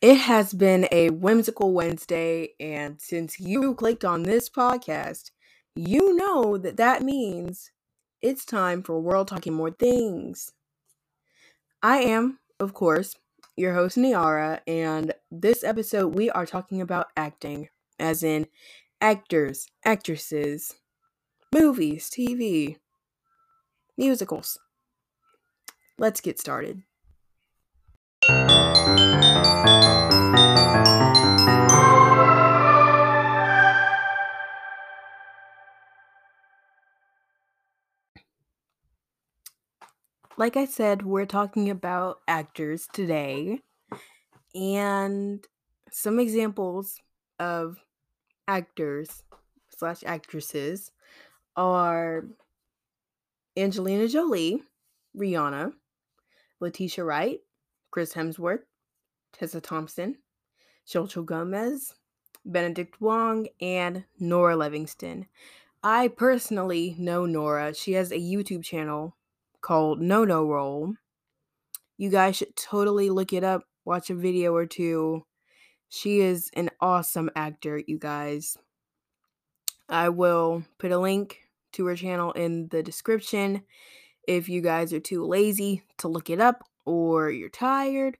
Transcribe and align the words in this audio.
It 0.00 0.14
has 0.18 0.54
been 0.54 0.86
a 0.92 1.10
whimsical 1.10 1.72
Wednesday, 1.72 2.50
and 2.60 3.00
since 3.00 3.40
you 3.40 3.74
clicked 3.74 4.04
on 4.04 4.22
this 4.22 4.48
podcast, 4.48 5.32
you 5.74 6.14
know 6.14 6.56
that 6.56 6.76
that 6.76 7.02
means 7.02 7.72
it's 8.22 8.44
time 8.44 8.84
for 8.84 9.00
World 9.00 9.26
Talk 9.26 9.46
and 9.46 9.56
More 9.56 9.72
Things. 9.72 10.52
I 11.82 11.98
am, 11.98 12.38
of 12.60 12.74
course, 12.74 13.16
your 13.56 13.74
host, 13.74 13.96
Niara, 13.96 14.60
and 14.68 15.14
this 15.32 15.64
episode 15.64 16.14
we 16.14 16.30
are 16.30 16.46
talking 16.46 16.80
about 16.80 17.08
acting, 17.16 17.68
as 17.98 18.22
in 18.22 18.46
actors, 19.00 19.66
actresses, 19.84 20.76
movies, 21.52 22.08
TV, 22.08 22.76
musicals. 23.96 24.60
Let's 25.98 26.20
get 26.20 26.38
started. 26.38 26.84
Like 40.38 40.56
I 40.56 40.66
said, 40.66 41.02
we're 41.02 41.26
talking 41.26 41.68
about 41.68 42.20
actors 42.28 42.88
today 42.92 43.58
and 44.54 45.44
some 45.90 46.20
examples 46.20 47.00
of 47.40 47.78
actors 48.46 49.24
slash 49.76 50.04
actresses 50.06 50.92
are 51.56 52.24
Angelina 53.56 54.06
Jolie, 54.06 54.62
Rihanna, 55.16 55.72
Letitia 56.60 57.02
Wright, 57.02 57.40
Chris 57.90 58.12
Hemsworth, 58.12 58.62
Tessa 59.32 59.60
Thompson, 59.60 60.18
Xochitl 60.86 61.24
Gomez, 61.24 61.96
Benedict 62.44 63.00
Wong, 63.00 63.48
and 63.60 64.04
Nora 64.20 64.54
Levingston. 64.54 65.26
I 65.82 66.06
personally 66.06 66.94
know 66.96 67.26
Nora. 67.26 67.74
She 67.74 67.94
has 67.94 68.12
a 68.12 68.20
YouTube 68.20 68.62
channel 68.62 69.16
called 69.60 70.00
Nono 70.00 70.44
Role. 70.44 70.94
You 71.96 72.10
guys 72.10 72.36
should 72.36 72.54
totally 72.56 73.10
look 73.10 73.32
it 73.32 73.44
up, 73.44 73.64
watch 73.84 74.10
a 74.10 74.14
video 74.14 74.54
or 74.54 74.66
two. 74.66 75.24
She 75.88 76.20
is 76.20 76.50
an 76.54 76.70
awesome 76.80 77.30
actor, 77.34 77.82
you 77.86 77.98
guys. 77.98 78.56
I 79.88 80.10
will 80.10 80.64
put 80.78 80.92
a 80.92 80.98
link 80.98 81.38
to 81.72 81.86
her 81.86 81.96
channel 81.96 82.32
in 82.32 82.68
the 82.68 82.82
description 82.82 83.62
if 84.26 84.48
you 84.48 84.60
guys 84.60 84.92
are 84.92 85.00
too 85.00 85.24
lazy 85.24 85.82
to 85.98 86.08
look 86.08 86.28
it 86.30 86.40
up 86.40 86.62
or 86.84 87.30
you're 87.30 87.48
tired 87.48 88.18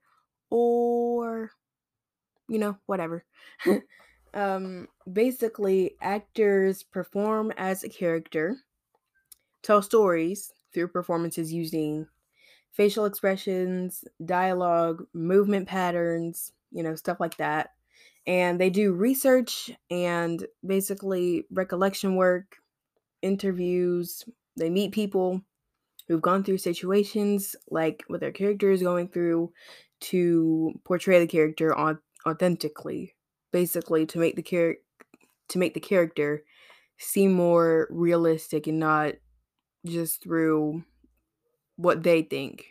or 0.51 1.51
you 2.49 2.59
know, 2.59 2.77
whatever. 2.87 3.25
um 4.35 4.87
basically 5.11 5.97
actors 6.03 6.83
perform 6.83 7.51
as 7.57 7.83
a 7.83 7.89
character, 7.89 8.57
tell 9.63 9.83
stories 9.83 10.53
through 10.73 10.89
performances 10.89 11.53
using 11.53 12.07
facial 12.73 13.05
expressions, 13.05 14.05
dialogue, 14.25 15.07
movement 15.13 15.69
patterns, 15.69 16.53
you 16.71 16.83
know, 16.83 16.95
stuff 16.95 17.19
like 17.21 17.37
that. 17.39 17.75
And 18.27 18.61
they 18.61 18.71
do 18.71 18.93
research 18.93 19.71
and 19.91 20.47
basically 20.65 21.47
recollection 21.51 22.17
work, 22.17 22.57
interviews. 23.23 24.25
They 24.57 24.71
meet 24.71 24.93
people 24.93 25.43
who've 26.09 26.23
gone 26.23 26.45
through 26.45 26.59
situations 26.59 27.57
like 27.71 28.05
what 28.09 28.21
their 28.21 28.33
character 28.33 28.71
is 28.71 28.83
going 28.83 29.09
through 29.09 29.53
to 30.01 30.73
portray 30.85 31.19
the 31.19 31.27
character 31.27 31.75
on 31.75 31.99
authentically 32.27 33.15
basically 33.53 34.07
to 34.07 34.19
make 34.19 34.37
the 34.37 34.43
character 34.43 34.83
to 35.49 35.59
make 35.59 35.73
the 35.73 35.81
character 35.81 36.45
seem 36.99 37.33
more 37.33 37.89
realistic 37.91 38.67
and 38.67 38.79
not 38.79 39.15
just 39.87 40.23
through 40.23 40.85
what 41.77 42.03
they 42.03 42.23
think. 42.23 42.67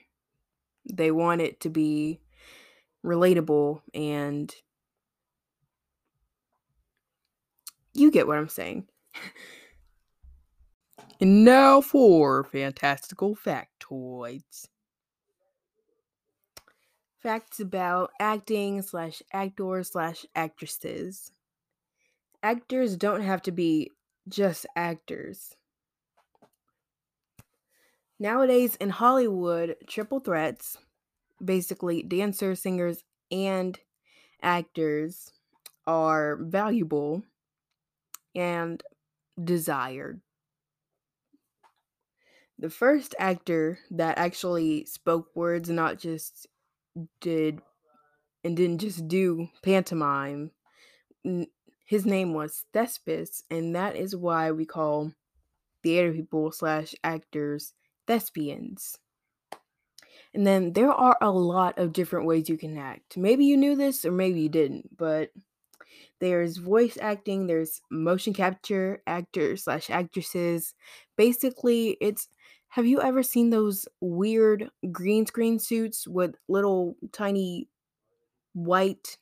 They 0.92 1.12
want 1.12 1.42
it 1.42 1.60
to 1.62 1.70
be 1.70 2.22
relatable 3.06 3.82
and 3.94 4.54
you 7.94 8.12
get 8.12 8.28
what 8.28 8.38
I'm 8.38 8.50
saying. 8.50 8.88
and 11.22 11.44
now 11.44 11.82
for 11.82 12.44
fantastical 12.44 13.36
factoids. 13.36 14.68
Facts 17.20 17.60
about 17.60 18.12
acting 18.20 18.82
slash 18.84 19.24
actors 19.34 19.92
slash 19.92 20.26
actresses. 20.36 21.32
Actors 22.44 22.96
don't 22.96 23.22
have 23.22 23.42
to 23.42 23.52
be 23.52 23.90
just 24.30 24.68
actors. 24.76 25.56
Nowadays 28.20 28.76
in 28.78 28.90
Hollywood, 28.90 29.76
triple 29.88 30.20
threats, 30.20 30.78
basically 31.44 32.02
dancers, 32.02 32.62
singers, 32.62 33.04
and 33.32 33.78
actors, 34.42 35.32
are 35.86 36.38
valuable 36.38 37.24
and 38.36 38.82
desired. 39.42 40.22
The 42.60 42.72
first 42.72 43.14
actor 43.20 43.78
that 43.92 44.18
actually 44.18 44.86
spoke 44.86 45.30
words, 45.36 45.70
not 45.70 46.00
just 46.00 46.48
did 47.22 47.62
and 48.44 48.58
didn't 48.58 48.80
just 48.80 49.08
do 49.08 49.50
pantomime, 49.62 50.52
his 51.86 52.06
name 52.06 52.34
was 52.34 52.66
Thespis, 52.74 53.44
and 53.52 53.76
that 53.76 53.96
is 53.96 54.16
why 54.16 54.52
we 54.52 54.66
call 54.66 55.14
theater 55.84 56.12
people 56.12 56.52
slash 56.52 56.96
actors 57.04 57.74
thespians. 58.08 58.98
And 60.34 60.46
then 60.46 60.74
there 60.74 60.92
are 60.92 61.18
a 61.22 61.32
lot 61.32 61.78
of 61.80 61.94
different 61.94 62.26
ways 62.26 62.50
you 62.50 62.58
can 62.58 62.78
act. 62.78 63.18
Maybe 63.18 63.46
you 63.46 63.58
knew 63.58 63.76
this 63.76 64.06
or 64.06 64.12
maybe 64.12 64.42
you 64.42 64.50
didn't, 64.50 64.96
but 64.98 65.32
there's 66.20 66.58
voice 66.58 66.98
acting, 67.00 67.48
there's 67.48 67.82
motion 67.92 68.34
capture 68.34 69.02
actors 69.08 69.64
slash 69.64 69.90
actresses. 69.90 70.74
Basically, 71.16 71.98
it's 72.02 72.28
have 72.70 72.86
you 72.86 73.02
ever 73.02 73.24
seen 73.24 73.50
those 73.50 73.88
weird 74.02 74.70
green 74.92 75.26
screen 75.26 75.58
suits 75.60 76.08
with 76.08 76.36
little 76.48 76.96
tiny 77.12 77.70
white 78.54 79.18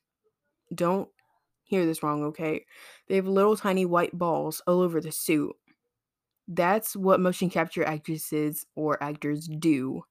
don't 0.74 1.10
hear 1.64 1.86
this 1.86 2.02
wrong, 2.02 2.24
okay? 2.26 2.66
They 3.08 3.16
have 3.16 3.28
little 3.28 3.56
tiny 3.56 3.86
white 3.86 4.18
balls 4.18 4.62
all 4.66 4.82
over 4.82 5.00
the 5.00 5.12
suit. 5.12 5.56
That's 6.48 6.96
what 6.96 7.20
motion 7.20 7.50
capture 7.50 7.84
actresses 7.84 8.66
or 8.76 9.02
actors 9.02 9.48
do. 9.48 10.04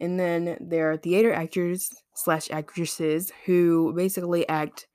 And 0.00 0.18
then 0.18 0.56
there 0.60 0.92
are 0.92 0.96
theater 0.96 1.32
actors 1.32 1.92
slash 2.14 2.50
actresses 2.50 3.32
who 3.46 3.92
basically 3.94 4.48
act 4.48 4.86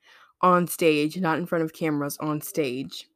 on 0.41 0.67
stage, 0.67 1.17
not 1.19 1.39
in 1.39 1.45
front 1.45 1.63
of 1.63 1.73
cameras, 1.73 2.17
on 2.19 2.41
stage. 2.41 3.07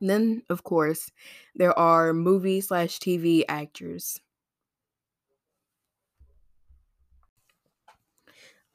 And 0.00 0.10
then, 0.10 0.42
of 0.50 0.64
course, 0.64 1.10
there 1.54 1.76
are 1.78 2.12
movie 2.12 2.60
slash 2.60 2.98
TV 2.98 3.44
actors. 3.48 4.20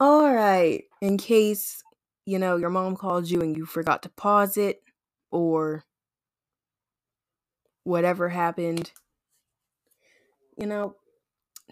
All 0.00 0.34
right, 0.34 0.82
in 1.00 1.16
case 1.16 1.84
you 2.26 2.38
know 2.40 2.56
your 2.56 2.70
mom 2.70 2.96
called 2.96 3.30
you 3.30 3.40
and 3.40 3.56
you 3.56 3.66
forgot 3.66 4.02
to 4.02 4.08
pause 4.08 4.56
it, 4.56 4.82
or 5.30 5.84
whatever 7.84 8.28
happened. 8.28 8.92
You 10.56 10.66
know, 10.66 10.96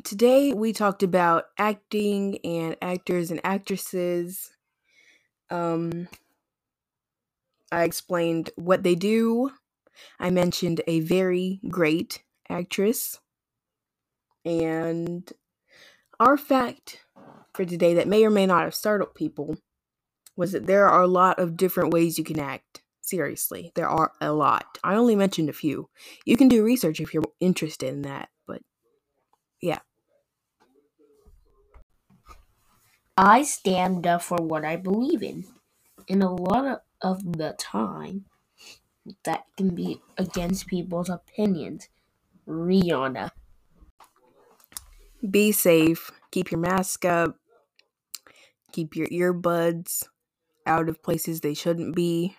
today 0.05 0.53
we 0.53 0.73
talked 0.73 1.03
about 1.03 1.45
acting 1.59 2.39
and 2.45 2.77
actors 2.83 3.31
and 3.31 3.41
actresses. 3.45 4.51
Um, 5.51 6.09
I 7.73 7.85
explained 7.85 8.51
what 8.57 8.83
they 8.83 8.95
do. 8.95 9.53
I 10.19 10.31
mentioned 10.31 10.81
a 10.87 11.01
very 11.01 11.61
great 11.69 12.23
actress. 12.49 13.21
And 14.45 15.31
our 16.19 16.37
fact 16.37 17.01
for 17.55 17.65
today 17.65 17.95
that 17.95 18.09
may 18.09 18.25
or 18.25 18.31
may 18.31 18.47
not 18.47 18.63
have 18.63 18.75
startled 18.75 19.15
people 19.15 19.59
was 20.37 20.53
that 20.53 20.67
there 20.67 20.89
are 20.89 21.03
a 21.03 21.09
lot 21.09 21.39
of 21.39 21.57
different 21.57 21.93
ways 21.93 22.17
you 22.19 22.25
can 22.25 22.41
act. 22.41 22.80
Seriously, 23.11 23.73
there 23.75 23.89
are 23.89 24.13
a 24.21 24.33
lot. 24.33 24.79
I 24.85 24.95
only 24.95 25.17
mentioned 25.17 25.49
a 25.49 25.53
few. 25.53 25.89
You 26.25 26.37
can 26.37 26.47
do 26.47 26.63
research 26.63 27.01
if 27.01 27.13
you're 27.13 27.25
interested 27.41 27.89
in 27.89 28.03
that, 28.03 28.29
but 28.47 28.63
yeah. 29.61 29.81
I 33.17 33.43
stand 33.43 34.07
up 34.07 34.23
for 34.23 34.39
what 34.39 34.65
I 34.65 34.77
believe 34.77 35.25
in. 35.25 35.45
And 36.09 36.23
a 36.23 36.31
lot 36.31 36.85
of 37.03 37.33
the 37.33 37.57
time, 37.59 38.27
that 39.25 39.43
can 39.57 39.75
be 39.75 40.01
against 40.17 40.69
people's 40.69 41.11
opinions. 41.11 41.89
Rihanna. 42.47 43.33
Be 45.29 45.51
safe. 45.51 46.13
Keep 46.31 46.53
your 46.53 46.61
mask 46.61 47.05
up. 47.05 47.35
Keep 48.71 48.95
your 48.95 49.09
earbuds 49.09 50.05
out 50.65 50.89
of 50.89 51.03
places 51.03 51.41
they 51.41 51.55
shouldn't 51.55 51.97
be. 51.97 52.37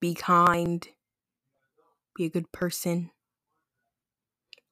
Be 0.00 0.14
kind. 0.14 0.86
Be 2.14 2.24
a 2.24 2.30
good 2.30 2.50
person. 2.52 3.10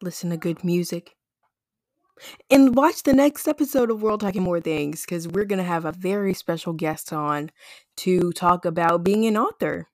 Listen 0.03 0.31
to 0.31 0.37
good 0.37 0.65
music. 0.65 1.17
And 2.51 2.75
watch 2.75 3.03
the 3.03 3.13
next 3.13 3.47
episode 3.47 3.91
of 3.91 4.03
World 4.03 4.21
Talk 4.21 4.37
and 4.37 4.45
More 4.45 4.61
Things 4.61 5.03
because 5.03 5.29
we're 5.29 5.45
going 5.45 5.59
to 5.59 5.65
have 5.65 5.85
a 5.85 5.93
very 5.93 6.33
special 6.33 6.73
guest 6.73 7.13
on 7.13 7.51
to 7.99 8.33
talk 8.33 8.65
about 8.65 9.05
being 9.05 9.27
an 9.27 9.37
author. 9.37 9.89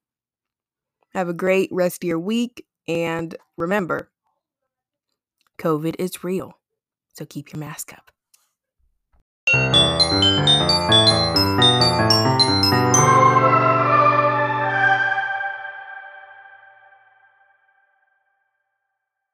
Have 1.15 1.29
a 1.29 1.35
great 1.35 1.69
rest 1.73 2.05
of 2.05 2.09
your 2.09 2.21
week. 2.21 2.65
And 2.87 3.35
remember, 3.57 4.11
COVID 5.59 5.97
is 5.99 6.23
real. 6.23 6.59
So 7.15 7.25
keep 7.25 7.53
your 7.53 7.61
mask 7.61 7.93
up. 7.93 8.12